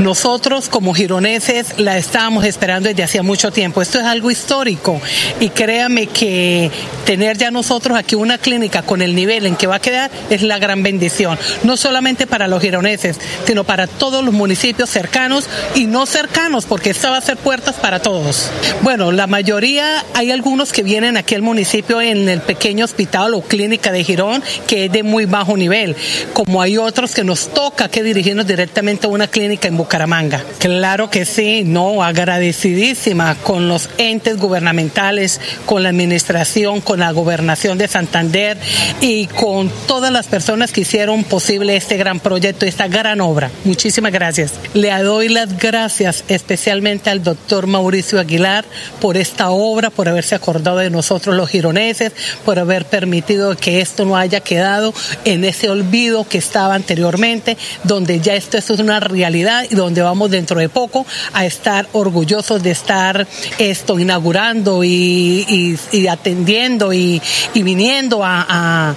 Nosotros 0.00 0.68
como 0.68 0.94
gironeses 0.94 1.78
la 1.78 1.96
estábamos 1.96 2.44
esperando 2.44 2.88
desde 2.88 3.02
hacía 3.02 3.22
mucho 3.22 3.52
tiempo. 3.52 3.82
Esto 3.82 4.00
es 4.00 4.04
algo 4.04 4.30
histórico 4.30 5.00
y 5.40 5.50
créame 5.50 6.06
que 6.06 6.70
tener 7.04 7.36
ya 7.38 7.50
nosotros 7.50 7.96
aquí 7.96 8.14
una 8.14 8.38
clínica 8.38 8.82
con 8.82 9.02
el 9.02 9.14
nivel 9.14 9.46
en 9.46 9.56
que 9.56 9.66
va 9.66 9.76
a 9.76 9.80
quedar 9.80 10.10
es 10.30 10.42
la 10.42 10.58
gran 10.58 10.82
bendición. 10.82 11.38
No 11.62 11.76
solamente 11.76 12.26
para 12.26 12.48
los 12.48 12.60
gironeses, 12.60 13.18
sino 13.46 13.64
para 13.64 13.86
todos 13.86 14.24
los 14.24 14.34
municipios 14.34 14.90
cercanos 14.90 15.48
y 15.74 15.86
no 15.86 16.06
cercanos, 16.06 16.64
porque 16.66 16.90
esta 16.90 17.10
va 17.10 17.18
a 17.18 17.20
ser 17.20 17.36
puertas 17.36 17.76
para 17.76 18.00
todos. 18.00 18.50
Bueno, 18.82 19.12
la 19.12 19.26
mayoría, 19.26 20.04
hay 20.14 20.30
algunos 20.30 20.72
que 20.72 20.82
vienen 20.82 21.16
aquí 21.16 21.34
al 21.34 21.42
municipio 21.42 22.00
en 22.00 22.28
el 22.28 22.40
pequeño 22.40 22.84
hospital 22.84 23.34
o 23.34 23.42
clínica 23.42 23.92
de 23.92 24.04
Girón, 24.04 24.42
que 24.66 24.86
es 24.86 24.92
de 24.92 25.02
muy 25.02 25.26
bajo 25.26 25.56
nivel, 25.56 25.96
como 26.32 26.62
hay 26.62 26.78
otros 26.78 27.14
que 27.14 27.24
nos 27.24 27.48
toca 27.48 27.88
que 27.88 28.02
dirigirnos 28.02 28.46
directamente 28.46 29.06
a 29.06 29.10
una 29.10 29.26
clínica 29.26 29.68
en 29.68 29.73
Bucaramanga. 29.76 30.42
Claro 30.58 31.10
que 31.10 31.24
sí, 31.24 31.62
no, 31.64 32.02
agradecidísima 32.02 33.34
con 33.36 33.68
los 33.68 33.88
entes 33.98 34.36
gubernamentales, 34.36 35.40
con 35.66 35.82
la 35.82 35.90
administración, 35.90 36.80
con 36.80 37.00
la 37.00 37.12
gobernación 37.12 37.78
de 37.78 37.88
Santander 37.88 38.58
y 39.00 39.26
con 39.26 39.70
todas 39.86 40.12
las 40.12 40.26
personas 40.26 40.72
que 40.72 40.82
hicieron 40.82 41.24
posible 41.24 41.76
este 41.76 41.96
gran 41.96 42.20
proyecto, 42.20 42.66
esta 42.66 42.88
gran 42.88 43.20
obra. 43.20 43.50
Muchísimas 43.64 44.12
gracias. 44.12 44.52
Le 44.74 44.90
doy 45.02 45.28
las 45.28 45.58
gracias 45.58 46.24
especialmente 46.28 47.10
al 47.10 47.22
doctor 47.22 47.66
Mauricio 47.66 48.20
Aguilar 48.20 48.64
por 49.00 49.16
esta 49.16 49.50
obra, 49.50 49.90
por 49.90 50.08
haberse 50.08 50.34
acordado 50.34 50.78
de 50.78 50.90
nosotros 50.90 51.34
los 51.36 51.50
gironeses, 51.50 52.12
por 52.44 52.58
haber 52.58 52.86
permitido 52.86 53.56
que 53.56 53.80
esto 53.80 54.04
no 54.04 54.16
haya 54.16 54.40
quedado 54.40 54.94
en 55.24 55.44
ese 55.44 55.70
olvido 55.70 56.26
que 56.28 56.38
estaba 56.38 56.74
anteriormente, 56.74 57.56
donde 57.82 58.20
ya 58.20 58.34
esto 58.34 58.58
es 58.58 58.70
una 58.70 59.00
realidad 59.00 59.63
donde 59.70 60.02
vamos 60.02 60.30
dentro 60.30 60.58
de 60.58 60.68
poco 60.68 61.06
a 61.32 61.44
estar 61.44 61.86
orgullosos 61.92 62.62
de 62.62 62.70
estar 62.70 63.26
esto 63.58 63.98
inaugurando 63.98 64.82
y, 64.84 65.76
atendiendo 66.10 66.92
y, 66.92 67.20
viniendo 67.54 68.20
a, 68.22 68.94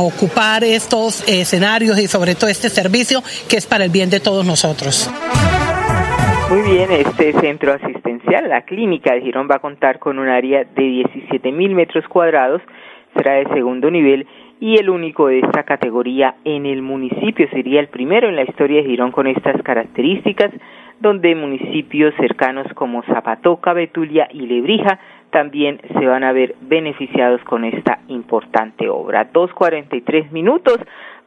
ocupar 0.00 0.64
estos 0.64 1.26
escenarios 1.28 1.98
y 1.98 2.06
sobre 2.06 2.34
todo 2.34 2.48
este 2.48 2.68
servicio 2.68 3.22
que 3.48 3.56
es 3.56 3.66
para 3.66 3.84
el 3.84 3.90
bien 3.90 4.10
de 4.10 4.20
todos 4.20 4.44
nosotros. 4.46 5.10
Muy 6.50 6.62
bien, 6.62 6.90
este 6.90 7.32
centro 7.40 7.74
asistencial, 7.74 8.48
la 8.48 8.62
clínica 8.62 9.12
de 9.12 9.20
Girón 9.20 9.48
va 9.50 9.56
a 9.56 9.58
contar 9.58 9.98
con 9.98 10.18
un 10.18 10.28
área 10.28 10.64
de 10.64 10.82
17 10.82 11.52
mil 11.52 11.74
metros 11.74 12.06
cuadrados, 12.08 12.62
será 13.14 13.34
de 13.34 13.46
segundo 13.52 13.90
nivel 13.90 14.26
y 14.60 14.76
el 14.76 14.90
único 14.90 15.28
de 15.28 15.40
esta 15.40 15.62
categoría 15.62 16.36
en 16.44 16.66
el 16.66 16.82
municipio. 16.82 17.48
Sería 17.50 17.80
el 17.80 17.88
primero 17.88 18.28
en 18.28 18.36
la 18.36 18.42
historia 18.42 18.82
de 18.82 18.88
Girón 18.88 19.12
con 19.12 19.26
estas 19.26 19.60
características, 19.62 20.50
donde 21.00 21.34
municipios 21.34 22.14
cercanos 22.16 22.66
como 22.74 23.02
Zapatoca, 23.04 23.72
Betulia 23.72 24.28
y 24.32 24.40
Lebrija 24.46 24.98
también 25.30 25.80
se 25.92 26.06
van 26.06 26.24
a 26.24 26.32
ver 26.32 26.56
beneficiados 26.62 27.40
con 27.44 27.64
esta 27.64 28.00
importante 28.08 28.88
obra. 28.88 29.30
2.43 29.32 30.30
minutos. 30.30 30.78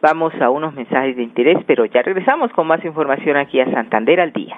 Vamos 0.01 0.33
a 0.41 0.49
unos 0.49 0.73
mensajes 0.73 1.15
de 1.15 1.23
interés, 1.23 1.57
pero 1.67 1.85
ya 1.85 2.01
regresamos 2.01 2.51
con 2.51 2.67
más 2.67 2.83
información 2.83 3.37
aquí 3.37 3.59
a 3.59 3.71
Santander 3.71 4.19
al 4.19 4.33
día. 4.33 4.57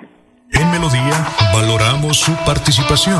En 0.51 0.71
Melodía 0.71 1.11
valoramos 1.53 2.17
su 2.17 2.31
participación. 2.45 3.19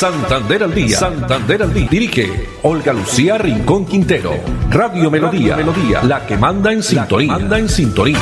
Santander 0.00 0.62
al 0.62 0.74
día. 0.74 0.96
Santander 0.96 1.62
al 1.62 1.74
día. 1.74 1.86
Dirige 1.90 2.46
Olga 2.62 2.90
Lucía 2.94 3.36
Rincón 3.36 3.84
Quintero. 3.84 4.30
Radio 4.70 5.10
Melodía. 5.10 5.58
Melodía. 5.58 6.02
La 6.04 6.26
que 6.26 6.38
manda 6.38 6.72
en 6.72 6.82
sintonía. 6.82 7.32
Manda 7.34 7.58
en 7.58 7.68
sintonía. 7.68 8.16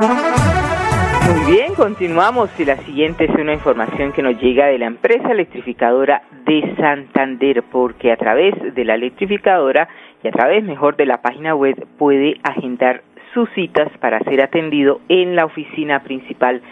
Muy 0.00 1.52
bien, 1.52 1.74
continuamos 1.76 2.50
y 2.58 2.64
la 2.64 2.76
siguiente 2.78 3.26
es 3.26 3.30
una 3.36 3.52
información 3.52 4.10
que 4.10 4.20
nos 4.20 4.36
llega 4.42 4.66
de 4.66 4.78
la 4.78 4.86
empresa 4.86 5.30
electrificadora 5.30 6.24
de 6.44 6.74
Santander, 6.76 7.62
porque 7.70 8.10
a 8.10 8.16
través 8.16 8.52
de 8.74 8.84
la 8.84 8.96
electrificadora 8.96 9.88
y 10.24 10.26
a 10.26 10.32
través 10.32 10.64
mejor 10.64 10.96
de 10.96 11.06
la 11.06 11.22
página 11.22 11.54
web 11.54 11.86
puede 11.98 12.34
agendar 12.42 13.04
sus 13.34 13.48
citas 13.50 13.90
para 13.98 14.20
ser 14.20 14.42
atendido 14.42 15.00
en 15.08 15.36
la 15.36 15.44
oficina 15.44 16.02
principal 16.02 16.62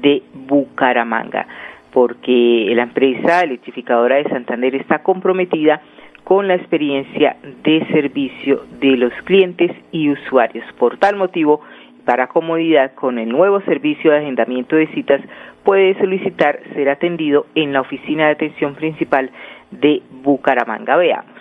de 0.00 0.22
Bucaramanga, 0.34 1.46
porque 1.92 2.72
la 2.74 2.82
empresa 2.84 3.42
electrificadora 3.42 4.16
de 4.16 4.24
Santander 4.24 4.74
está 4.74 5.02
comprometida 5.02 5.80
con 6.24 6.46
la 6.46 6.54
experiencia 6.54 7.36
de 7.64 7.84
servicio 7.86 8.62
de 8.78 8.96
los 8.96 9.12
clientes 9.24 9.72
y 9.90 10.10
usuarios. 10.10 10.64
Por 10.78 10.98
tal 10.98 11.16
motivo, 11.16 11.60
para 12.04 12.28
comodidad, 12.28 12.94
con 12.94 13.18
el 13.18 13.28
nuevo 13.28 13.60
servicio 13.62 14.10
de 14.10 14.18
agendamiento 14.18 14.76
de 14.76 14.86
citas, 14.88 15.20
puede 15.64 15.98
solicitar 15.98 16.60
ser 16.74 16.88
atendido 16.88 17.46
en 17.54 17.72
la 17.72 17.80
oficina 17.80 18.26
de 18.26 18.32
atención 18.32 18.74
principal 18.74 19.30
de 19.70 20.02
Bucaramanga. 20.22 20.96
Veamos. 20.96 21.40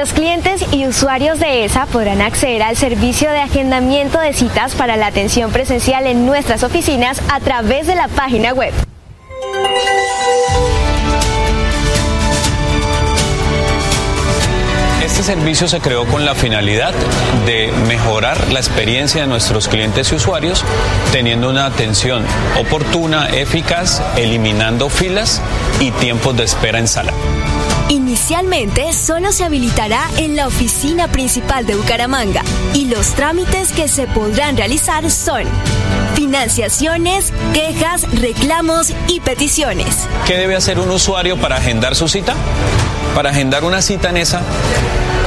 Los 0.00 0.14
clientes 0.14 0.64
y 0.72 0.86
usuarios 0.86 1.38
de 1.40 1.66
ESA 1.66 1.84
podrán 1.84 2.22
acceder 2.22 2.62
al 2.62 2.74
servicio 2.74 3.30
de 3.30 3.40
agendamiento 3.40 4.18
de 4.18 4.32
citas 4.32 4.74
para 4.74 4.96
la 4.96 5.08
atención 5.08 5.52
presencial 5.52 6.06
en 6.06 6.24
nuestras 6.24 6.62
oficinas 6.62 7.20
a 7.30 7.38
través 7.40 7.86
de 7.86 7.96
la 7.96 8.08
página 8.08 8.54
web. 8.54 8.72
Este 15.04 15.22
servicio 15.22 15.68
se 15.68 15.80
creó 15.80 16.06
con 16.06 16.24
la 16.24 16.34
finalidad 16.34 16.94
de 17.44 17.70
mejorar 17.86 18.50
la 18.52 18.58
experiencia 18.58 19.20
de 19.20 19.26
nuestros 19.26 19.68
clientes 19.68 20.10
y 20.12 20.14
usuarios, 20.14 20.64
teniendo 21.12 21.50
una 21.50 21.66
atención 21.66 22.24
oportuna, 22.58 23.28
eficaz, 23.28 24.00
eliminando 24.16 24.88
filas 24.88 25.42
y 25.78 25.90
tiempos 25.90 26.38
de 26.38 26.44
espera 26.44 26.78
en 26.78 26.88
sala. 26.88 27.12
Inicialmente 27.90 28.92
solo 28.92 29.32
se 29.32 29.42
habilitará 29.42 30.08
en 30.16 30.36
la 30.36 30.46
oficina 30.46 31.08
principal 31.08 31.66
de 31.66 31.74
Bucaramanga 31.74 32.44
y 32.72 32.84
los 32.84 33.14
trámites 33.14 33.72
que 33.72 33.88
se 33.88 34.06
podrán 34.06 34.56
realizar 34.56 35.10
son 35.10 35.42
financiaciones, 36.14 37.32
quejas, 37.52 38.06
reclamos 38.20 38.92
y 39.08 39.18
peticiones. 39.18 40.06
¿Qué 40.24 40.36
debe 40.36 40.54
hacer 40.54 40.78
un 40.78 40.88
usuario 40.92 41.36
para 41.36 41.56
agendar 41.56 41.96
su 41.96 42.06
cita? 42.06 42.36
Para 43.16 43.30
agendar 43.30 43.64
una 43.64 43.82
cita 43.82 44.10
en 44.10 44.18
esa, 44.18 44.40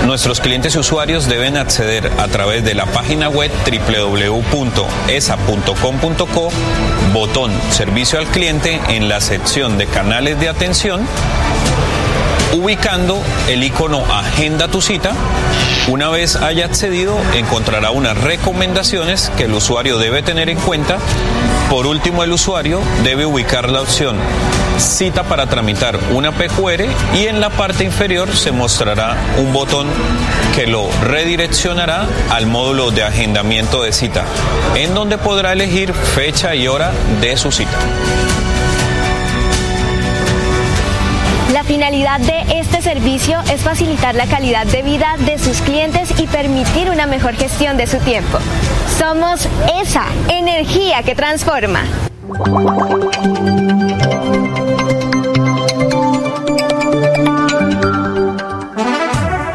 nuestros 0.06 0.40
clientes 0.40 0.76
y 0.76 0.78
usuarios 0.78 1.28
deben 1.28 1.58
acceder 1.58 2.10
a 2.18 2.30
través 2.30 2.64
de 2.64 2.76
la 2.76 2.86
página 2.86 3.28
web 3.28 3.52
www.esa.com.co, 3.66 4.50
botón 7.12 7.52
Servicio 7.72 8.20
al 8.20 8.28
cliente 8.28 8.80
en 8.88 9.10
la 9.10 9.20
sección 9.20 9.78
de 9.78 9.88
canales 9.88 10.40
de 10.40 10.48
atención 10.48 11.06
ubicando 12.54 13.22
el 13.50 13.64
icono 13.64 14.04
Agenda 14.12 14.68
tu 14.68 14.82
cita. 14.82 15.14
Una 15.88 16.10
vez 16.10 16.36
haya 16.38 16.66
accedido, 16.66 17.18
encontrará 17.36 17.92
unas 17.92 18.18
recomendaciones 18.18 19.32
que 19.38 19.44
el 19.44 19.54
usuario 19.54 19.98
debe 19.98 20.24
tener 20.24 20.50
en 20.50 20.58
cuenta. 20.58 20.98
Por 21.70 21.88
último, 21.88 22.24
el 22.24 22.32
usuario 22.32 22.82
debe 23.04 23.26
ubicar 23.26 23.70
la 23.70 23.82
opción 23.82 24.18
Cita 24.78 25.24
para 25.24 25.46
tramitar 25.46 26.00
una 26.12 26.32
PQR 26.32 26.86
y 27.16 27.28
en 27.28 27.40
la 27.40 27.50
parte 27.50 27.84
inferior 27.84 28.36
se 28.36 28.52
mostrará 28.52 29.16
un 29.38 29.54
botón 29.54 29.88
que 30.56 30.66
lo 30.66 30.90
redireccionará 31.04 32.08
al 32.32 32.48
módulo 32.48 32.92
de 32.92 33.04
agendamiento 33.04 33.84
de 33.84 33.94
cita, 33.94 34.26
en 34.76 34.94
donde 34.94 35.18
podrá 35.18 35.54
elegir 35.54 35.94
fecha 35.94 36.56
y 36.56 36.68
hora 36.68 36.92
de 37.22 37.38
su 37.38 37.52
cita. 37.52 37.78
La 41.64 41.70
finalidad 41.70 42.20
de 42.20 42.60
este 42.60 42.82
servicio 42.82 43.40
es 43.50 43.64
facilitar 43.64 44.16
la 44.16 44.26
calidad 44.26 44.66
de 44.66 44.82
vida 44.82 45.16
de 45.26 45.38
sus 45.38 45.62
clientes 45.62 46.12
y 46.20 46.28
permitir 46.28 46.90
una 46.92 47.08
mejor 47.08 47.36
gestión 47.36 47.78
de 47.78 47.88
su 47.88 48.04
tiempo. 48.04 48.38
Somos 49.00 49.46
esa 49.82 50.04
energía 50.30 51.04
que 51.04 51.16
transforma. 51.16 51.84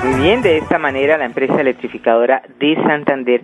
Muy 0.02 0.22
bien, 0.22 0.40
de 0.40 0.56
esta 0.56 0.78
manera 0.78 1.18
la 1.18 1.26
empresa 1.26 1.60
electrificadora 1.60 2.40
de 2.58 2.74
Santander 2.86 3.42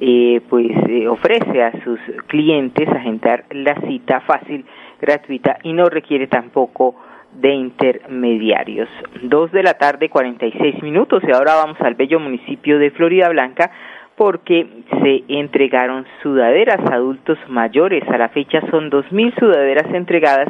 eh, 0.00 0.40
pues 0.50 0.72
eh, 0.88 1.06
ofrece 1.06 1.62
a 1.62 1.70
sus 1.84 2.00
clientes 2.26 2.88
agendar 2.88 3.44
la 3.50 3.80
cita 3.82 4.20
fácil, 4.22 4.66
gratuita 5.00 5.58
y 5.62 5.72
no 5.72 5.88
requiere 5.88 6.26
tampoco 6.26 6.96
de 7.32 7.52
intermediarios. 7.54 8.88
Dos 9.22 9.50
de 9.52 9.62
la 9.62 9.74
tarde, 9.74 10.08
46 10.08 10.82
minutos, 10.82 11.22
y 11.26 11.32
ahora 11.32 11.54
vamos 11.54 11.80
al 11.80 11.94
bello 11.94 12.20
municipio 12.20 12.78
de 12.78 12.90
Florida 12.90 13.28
Blanca 13.28 13.70
porque 14.16 14.66
se 15.02 15.24
entregaron 15.28 16.04
sudaderas 16.22 16.80
a 16.90 16.96
adultos 16.96 17.38
mayores. 17.48 18.06
A 18.08 18.18
la 18.18 18.28
fecha 18.28 18.60
son 18.70 18.90
2.000 18.90 19.38
sudaderas 19.38 19.86
entregadas 19.94 20.48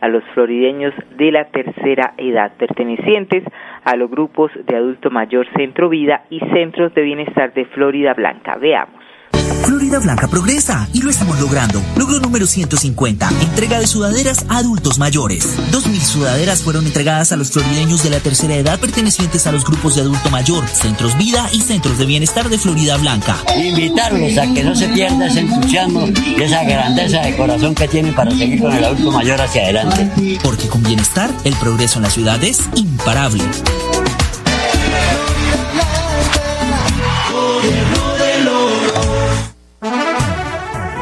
a 0.00 0.08
los 0.08 0.24
florideños 0.32 0.94
de 1.16 1.30
la 1.30 1.44
tercera 1.46 2.14
edad, 2.16 2.52
pertenecientes 2.56 3.44
a 3.84 3.96
los 3.96 4.10
grupos 4.10 4.50
de 4.66 4.76
adulto 4.76 5.10
mayor 5.10 5.46
Centro 5.54 5.90
Vida 5.90 6.24
y 6.30 6.40
Centros 6.54 6.94
de 6.94 7.02
Bienestar 7.02 7.52
de 7.52 7.66
Florida 7.66 8.14
Blanca. 8.14 8.56
Veamos. 8.56 8.99
Florida 9.70 10.00
Blanca 10.00 10.26
progresa 10.26 10.88
y 10.92 11.00
lo 11.00 11.10
estamos 11.10 11.38
logrando. 11.38 11.80
Logro 11.94 12.18
número 12.18 12.44
150, 12.44 13.30
entrega 13.40 13.78
de 13.78 13.86
sudaderas 13.86 14.44
a 14.48 14.56
adultos 14.56 14.98
mayores. 14.98 15.46
2.000 15.70 16.00
sudaderas 16.00 16.62
fueron 16.62 16.86
entregadas 16.86 17.30
a 17.30 17.36
los 17.36 17.52
florideños 17.52 18.02
de 18.02 18.10
la 18.10 18.18
tercera 18.18 18.56
edad 18.56 18.80
pertenecientes 18.80 19.46
a 19.46 19.52
los 19.52 19.64
grupos 19.64 19.94
de 19.94 20.00
adulto 20.00 20.28
mayor, 20.28 20.66
Centros 20.66 21.16
Vida 21.16 21.48
y 21.52 21.60
Centros 21.60 21.98
de 21.98 22.06
Bienestar 22.06 22.48
de 22.48 22.58
Florida 22.58 22.96
Blanca. 22.96 23.36
Invitarlos 23.56 24.36
a 24.38 24.52
que 24.52 24.64
no 24.64 24.74
se 24.74 24.88
pierda 24.88 25.28
ese 25.28 25.38
entusiasmo 25.38 26.08
y 26.08 26.42
esa 26.42 26.64
grandeza 26.64 27.20
de 27.20 27.36
corazón 27.36 27.76
que 27.76 27.86
tienen 27.86 28.12
para 28.12 28.32
seguir 28.32 28.60
con 28.60 28.72
el 28.72 28.82
adulto 28.82 29.12
mayor 29.12 29.40
hacia 29.40 29.62
adelante. 29.62 30.38
Porque 30.42 30.66
con 30.66 30.82
bienestar, 30.82 31.30
el 31.44 31.54
progreso 31.54 32.00
en 32.00 32.02
la 32.02 32.10
ciudad 32.10 32.42
es 32.42 32.58
imparable. 32.74 33.44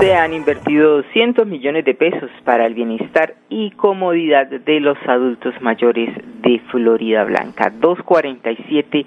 Se 0.08 0.14
han 0.14 0.32
invertido 0.32 1.02
200 1.02 1.46
millones 1.46 1.84
de 1.84 1.92
pesos 1.92 2.30
para 2.42 2.64
el 2.64 2.72
bienestar 2.72 3.34
y 3.50 3.72
comodidad 3.72 4.46
de 4.46 4.80
los 4.80 4.96
adultos 5.06 5.52
mayores 5.60 6.08
de 6.40 6.60
Florida 6.70 7.24
Blanca. 7.24 7.70
2.47 7.78 9.04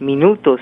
minutos. 0.00 0.60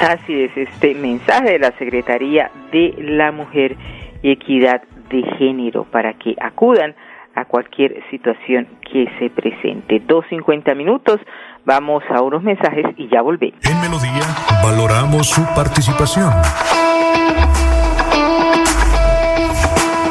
Así 0.00 0.42
es, 0.42 0.56
este 0.56 0.94
mensaje 0.94 1.52
de 1.52 1.58
la 1.58 1.76
Secretaría 1.76 2.50
de 2.72 2.94
la 2.98 3.32
Mujer 3.32 3.76
Equidad 4.22 4.82
de 5.10 5.22
Género 5.38 5.84
para 5.84 6.14
que 6.14 6.34
acudan 6.40 6.94
a 7.34 7.44
cualquier 7.44 8.02
situación 8.10 8.66
que 8.90 9.08
se 9.18 9.30
presente. 9.30 10.02
Dos 10.06 10.24
cincuenta 10.28 10.74
minutos, 10.74 11.20
vamos 11.64 12.02
a 12.10 12.20
unos 12.22 12.42
mensajes 12.42 12.86
y 12.96 13.08
ya 13.08 13.22
volvemos. 13.22 13.60
En 13.64 13.80
Melodía 13.80 14.24
valoramos 14.62 15.28
su 15.28 15.42
participación. 15.54 16.32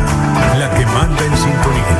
la 0.59 0.69
que 0.75 0.85
manda 0.87 1.23
en 1.23 1.37
sintonía. 1.37 1.95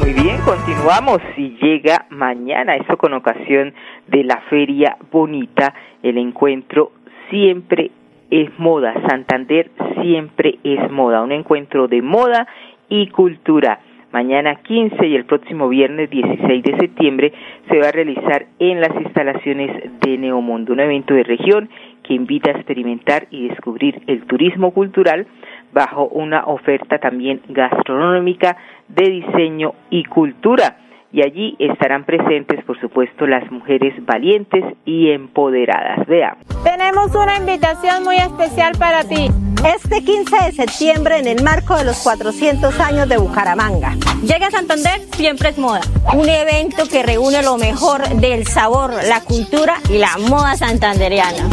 Muy 0.00 0.14
bien, 0.14 0.40
continuamos 0.42 1.20
y 1.36 1.58
llega 1.60 2.06
mañana, 2.10 2.76
esto 2.76 2.96
con 2.96 3.12
ocasión 3.12 3.74
de 4.06 4.24
la 4.24 4.40
Feria 4.48 4.96
Bonita, 5.12 5.74
el 6.02 6.16
encuentro 6.16 6.92
siempre 7.28 7.90
es 8.30 8.48
moda, 8.58 8.94
Santander 9.08 9.70
siempre 10.00 10.58
es 10.64 10.90
moda, 10.90 11.20
un 11.22 11.32
encuentro 11.32 11.86
de 11.86 12.00
moda 12.00 12.48
y 12.88 13.08
cultura 13.08 13.78
mañana 14.16 14.54
15 14.54 15.06
y 15.08 15.14
el 15.14 15.26
próximo 15.26 15.68
viernes 15.68 16.08
16 16.08 16.64
de 16.64 16.78
septiembre 16.78 17.34
se 17.68 17.78
va 17.78 17.88
a 17.88 17.92
realizar 17.92 18.46
en 18.58 18.80
las 18.80 18.98
instalaciones 18.98 19.70
de 20.00 20.16
Neomundo, 20.16 20.72
un 20.72 20.80
evento 20.80 21.12
de 21.12 21.22
región 21.22 21.68
que 22.02 22.14
invita 22.14 22.50
a 22.50 22.54
experimentar 22.54 23.26
y 23.30 23.48
descubrir 23.48 24.00
el 24.06 24.24
turismo 24.24 24.70
cultural 24.70 25.26
bajo 25.74 26.06
una 26.06 26.46
oferta 26.46 26.98
también 26.98 27.42
gastronómica 27.50 28.56
de 28.88 29.04
diseño 29.10 29.74
y 29.90 30.04
cultura 30.04 30.78
y 31.12 31.20
allí 31.22 31.54
estarán 31.58 32.04
presentes, 32.04 32.64
por 32.64 32.80
supuesto, 32.80 33.26
las 33.26 33.50
mujeres 33.52 33.94
valientes 34.06 34.64
y 34.86 35.10
empoderadas. 35.10 36.06
Veamos. 36.06 36.42
Tenemos 36.64 37.14
una 37.14 37.36
invitación 37.36 38.02
muy 38.02 38.16
especial 38.16 38.72
para 38.78 39.02
ti. 39.02 39.28
Este 39.64 40.02
15 40.04 40.36
de 40.44 40.52
septiembre, 40.52 41.18
en 41.18 41.26
el 41.26 41.42
marco 41.42 41.76
de 41.76 41.84
los 41.84 41.96
400 41.98 42.78
años 42.78 43.08
de 43.08 43.16
Bucaramanga. 43.16 43.96
Llega 44.22 44.48
a 44.48 44.50
Santander, 44.50 45.00
siempre 45.16 45.50
es 45.50 45.58
moda. 45.58 45.80
Un 46.14 46.28
evento 46.28 46.86
que 46.88 47.02
reúne 47.02 47.42
lo 47.42 47.56
mejor 47.56 48.08
del 48.08 48.46
sabor, 48.46 48.94
la 49.04 49.20
cultura 49.22 49.80
y 49.88 49.98
la 49.98 50.18
moda 50.18 50.56
santanderiana. 50.56 51.48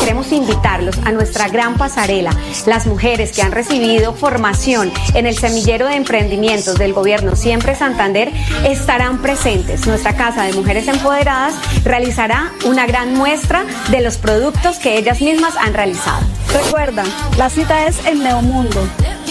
Queremos 0.00 0.32
invitarlos 0.32 0.96
a 1.04 1.12
nuestra 1.12 1.48
gran 1.48 1.76
pasarela. 1.76 2.30
Las 2.66 2.86
mujeres 2.86 3.32
que 3.32 3.42
han 3.42 3.52
recibido 3.52 4.14
formación 4.14 4.90
en 5.14 5.26
el 5.26 5.36
semillero 5.36 5.86
de 5.86 5.96
emprendimientos 5.96 6.78
del 6.78 6.94
gobierno 6.94 7.36
Siempre 7.36 7.74
Santander 7.74 8.32
estarán 8.64 9.20
presentes. 9.20 9.86
Nuestra 9.86 10.16
Casa 10.16 10.44
de 10.44 10.54
Mujeres 10.54 10.88
Empoderadas 10.88 11.54
realizará 11.84 12.52
una 12.64 12.86
gran 12.86 13.14
muestra 13.14 13.64
de 13.90 14.00
los 14.00 14.16
productos 14.16 14.78
que 14.78 14.96
ellas 14.96 15.20
mismas 15.20 15.56
han 15.56 15.74
realizado. 15.74 16.24
Recuerda, 16.52 17.04
la 17.36 17.47
cita 17.48 17.86
es 17.86 18.06
en 18.06 18.22
Neomundo. 18.22 18.80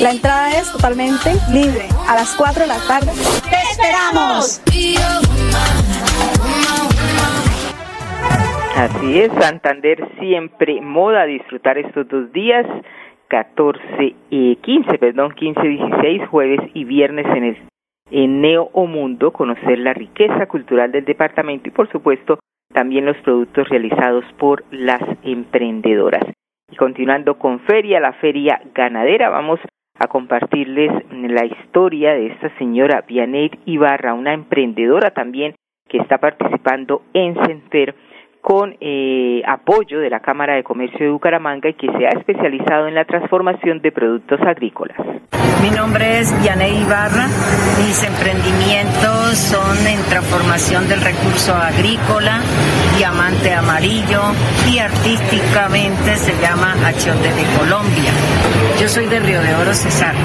La 0.01 0.11
entrada 0.11 0.49
es 0.51 0.71
totalmente 0.71 1.31
libre. 1.51 1.87
A 2.07 2.15
las 2.15 2.35
4 2.35 2.61
de 2.63 2.67
la 2.67 2.79
tarde. 2.87 3.11
¡Te 3.49 3.57
esperamos! 3.71 4.61
Así 8.75 9.19
es, 9.19 9.31
Santander 9.39 10.07
siempre 10.19 10.81
moda 10.81 11.25
disfrutar 11.25 11.77
estos 11.77 12.07
dos 12.07 12.31
días, 12.31 12.65
14 13.27 14.15
y 14.29 14.55
15, 14.57 14.97
perdón, 14.99 15.33
15, 15.33 15.61
16, 15.61 16.27
jueves 16.29 16.59
y 16.73 16.83
viernes 16.83 17.25
en 17.25 17.43
el 17.43 17.57
en 18.09 18.41
Neo 18.41 18.69
Mundo, 18.73 19.31
conocer 19.31 19.79
la 19.79 19.93
riqueza 19.93 20.45
cultural 20.45 20.91
del 20.91 21.05
departamento 21.05 21.67
y 21.67 21.71
por 21.71 21.91
supuesto 21.91 22.39
también 22.73 23.05
los 23.05 23.17
productos 23.17 23.67
realizados 23.67 24.23
por 24.37 24.63
las 24.71 25.01
emprendedoras. 25.23 26.23
Y 26.69 26.75
continuando 26.75 27.37
con 27.37 27.59
feria, 27.61 27.99
la 27.99 28.13
feria 28.13 28.61
ganadera, 28.73 29.29
vamos 29.29 29.59
a 29.99 30.07
compartirles 30.07 30.91
la 31.11 31.45
historia 31.45 32.13
de 32.13 32.27
esta 32.27 32.55
señora 32.57 33.03
Vianet 33.07 33.57
Ibarra, 33.65 34.13
una 34.13 34.33
emprendedora 34.33 35.11
también 35.11 35.55
que 35.87 35.97
está 35.97 36.17
participando 36.17 37.01
en 37.13 37.35
Center 37.45 37.95
con 38.41 38.75
eh, 38.79 39.41
apoyo 39.45 39.99
de 39.99 40.09
la 40.09 40.19
Cámara 40.19 40.55
de 40.55 40.63
Comercio 40.63 41.05
de 41.05 41.11
Bucaramanga 41.11 41.69
y 41.69 41.73
que 41.73 41.87
se 41.87 42.05
ha 42.05 42.09
especializado 42.09 42.87
en 42.87 42.95
la 42.95 43.05
transformación 43.05 43.81
de 43.81 43.91
productos 43.91 44.39
agrícolas. 44.41 44.97
Mi 45.61 45.71
nombre 45.71 46.19
es 46.19 46.41
Vianey 46.41 46.81
Ibarra. 46.81 47.27
Mis 47.79 48.03
emprendimientos 48.03 49.37
son 49.37 49.87
en 49.87 50.01
transformación 50.09 50.87
del 50.87 51.01
recurso 51.01 51.53
agrícola, 51.53 52.41
diamante 52.97 53.53
amarillo 53.53 54.21
y 54.71 54.77
artísticamente 54.79 56.15
se 56.15 56.33
llama 56.41 56.75
Achiote 56.85 57.33
de 57.33 57.43
Colombia. 57.57 58.11
Yo 58.79 58.87
soy 58.87 59.07
de 59.07 59.19
Río 59.19 59.41
de 59.41 59.55
Oro, 59.55 59.73
Cesar, 59.73 60.15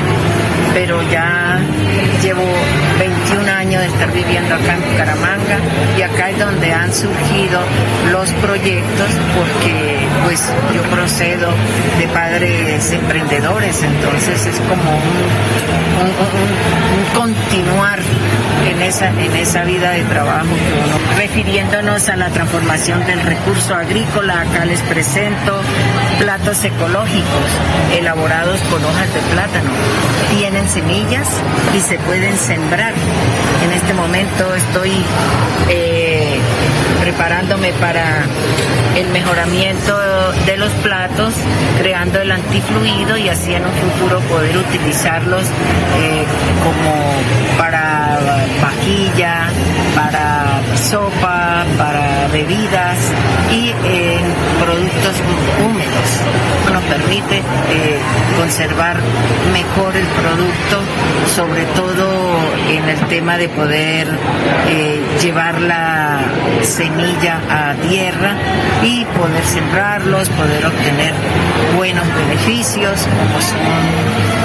pero 0.75 1.03
ya 1.11 1.59
llevo 2.23 2.43
21 2.43 2.51
años 2.53 2.82
de 3.83 3.89
estar 3.89 4.13
viviendo 4.13 4.55
acá 4.55 4.75
en 4.75 4.93
Bucaramanga 4.93 5.59
y 5.99 6.03
acá 6.03 6.31
es 6.31 6.39
donde 6.39 6.73
han 6.73 6.93
surgido 6.93 7.61
los 8.13 8.31
proyectos 8.35 9.09
porque 9.35 9.99
pues 10.25 10.41
yo 10.73 10.83
procedo 10.83 11.51
de 11.99 12.07
padres 12.09 12.93
emprendedores, 12.93 13.83
entonces 13.83 14.47
es 14.47 14.61
como 14.61 14.91
un, 14.93 16.09
un, 16.09 16.82
continuar 17.15 18.01
en 18.69 18.83
esa, 18.83 19.09
en 19.09 19.37
esa 19.37 19.65
vida 19.65 19.91
de 19.91 20.05
trabajo. 20.05 20.49
Refiriéndonos 21.17 22.09
a 22.09 22.17
la 22.17 22.31
transformación 22.31 23.05
del 23.07 23.21
recurso 23.21 23.75
agrícola, 23.75 24.43
acá 24.43 24.65
les 24.65 24.81
presento 24.83 25.61
platos 26.19 26.65
ecológicos 26.65 27.51
elaborados 27.97 28.61
con 28.71 28.85
hojas 28.85 29.13
de 29.15 29.21
plátano. 29.33 29.71
Tienen 30.37 30.69
semillas 30.69 31.29
y 31.77 31.81
se 31.81 31.99
pueden 31.99 32.37
sembrar. 32.37 32.93
En 33.65 33.73
este 33.73 33.95
momento 33.95 34.55
estoy 34.55 34.93
eh, 35.69 36.02
preparándome 37.23 37.73
para 37.75 38.25
el 38.97 39.09
mejoramiento 39.11 39.97
de 40.45 40.57
los 40.57 40.71
platos, 40.83 41.33
creando 41.79 42.21
el 42.21 42.33
antifluido 42.33 43.17
y 43.17 43.29
así 43.29 43.55
en 43.55 43.65
un 43.65 43.71
futuro 43.71 44.19
poder 44.23 44.57
utilizarlos 44.57 45.45
eh, 45.45 46.25
como 46.65 47.59
para 47.59 48.19
vajilla, 48.61 49.45
para 49.95 50.63
sopa, 50.77 51.65
para 51.79 52.27
bebidas 52.33 52.99
y 53.53 53.69
eh, 53.69 54.19
productos 54.61 55.15
húmedos. 55.65 56.73
Nos 56.73 56.83
permite 56.85 57.37
eh, 57.37 57.99
conservar 58.37 58.97
mejor 59.53 59.97
el 59.97 60.07
producto, 60.07 60.81
sobre 61.37 61.65
todo 61.77 62.09
en 62.69 62.89
el 62.89 62.99
tema 63.07 63.39
de 63.39 63.49
poder 63.49 64.09
llevarla 65.21 65.63
la 65.63 65.92
semilla 66.63 67.41
a 67.49 67.75
tierra 67.75 68.37
y 68.83 69.05
poder 69.17 69.43
sembrarlos, 69.43 70.29
poder 70.31 70.67
obtener 70.67 71.13
buenos 71.77 72.07
beneficios 72.15 73.07
como 73.07 73.41
son 73.41 73.59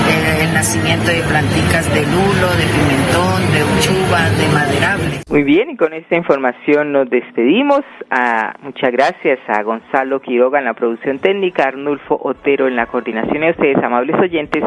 eh, 0.09 0.43
el 0.43 0.53
nacimiento 0.53 1.11
de 1.11 1.21
planticas 1.23 1.93
de 1.93 2.03
lulo, 2.03 2.47
de 2.55 2.65
pimentón, 2.71 3.41
de 3.53 3.63
uchuva, 3.63 4.29
de 4.29 4.47
maderable. 4.53 5.19
Muy 5.29 5.43
bien, 5.43 5.69
y 5.71 5.75
con 5.77 5.93
esta 5.93 6.15
información 6.15 6.91
nos 6.91 7.09
despedimos. 7.09 7.81
Ah, 8.09 8.55
muchas 8.61 8.91
gracias 8.91 9.39
a 9.47 9.61
Gonzalo 9.63 10.21
Quiroga 10.21 10.59
en 10.59 10.65
la 10.65 10.73
producción 10.73 11.19
técnica, 11.19 11.63
Arnulfo 11.63 12.19
Otero 12.23 12.67
en 12.67 12.75
la 12.75 12.85
coordinación 12.85 13.43
y 13.43 13.47
a 13.47 13.51
ustedes, 13.51 13.77
amables 13.83 14.15
oyentes, 14.19 14.63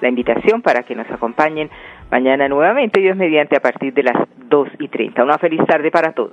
la 0.00 0.08
invitación 0.08 0.62
para 0.62 0.82
que 0.82 0.94
nos 0.94 1.10
acompañen 1.10 1.70
mañana 2.10 2.48
nuevamente, 2.48 3.00
Dios 3.00 3.16
mediante, 3.16 3.56
a 3.56 3.60
partir 3.60 3.92
de 3.92 4.04
las 4.04 4.28
2 4.48 4.68
y 4.78 4.88
30. 4.88 5.24
Una 5.24 5.38
feliz 5.38 5.60
tarde 5.66 5.90
para 5.90 6.12
todos. 6.12 6.32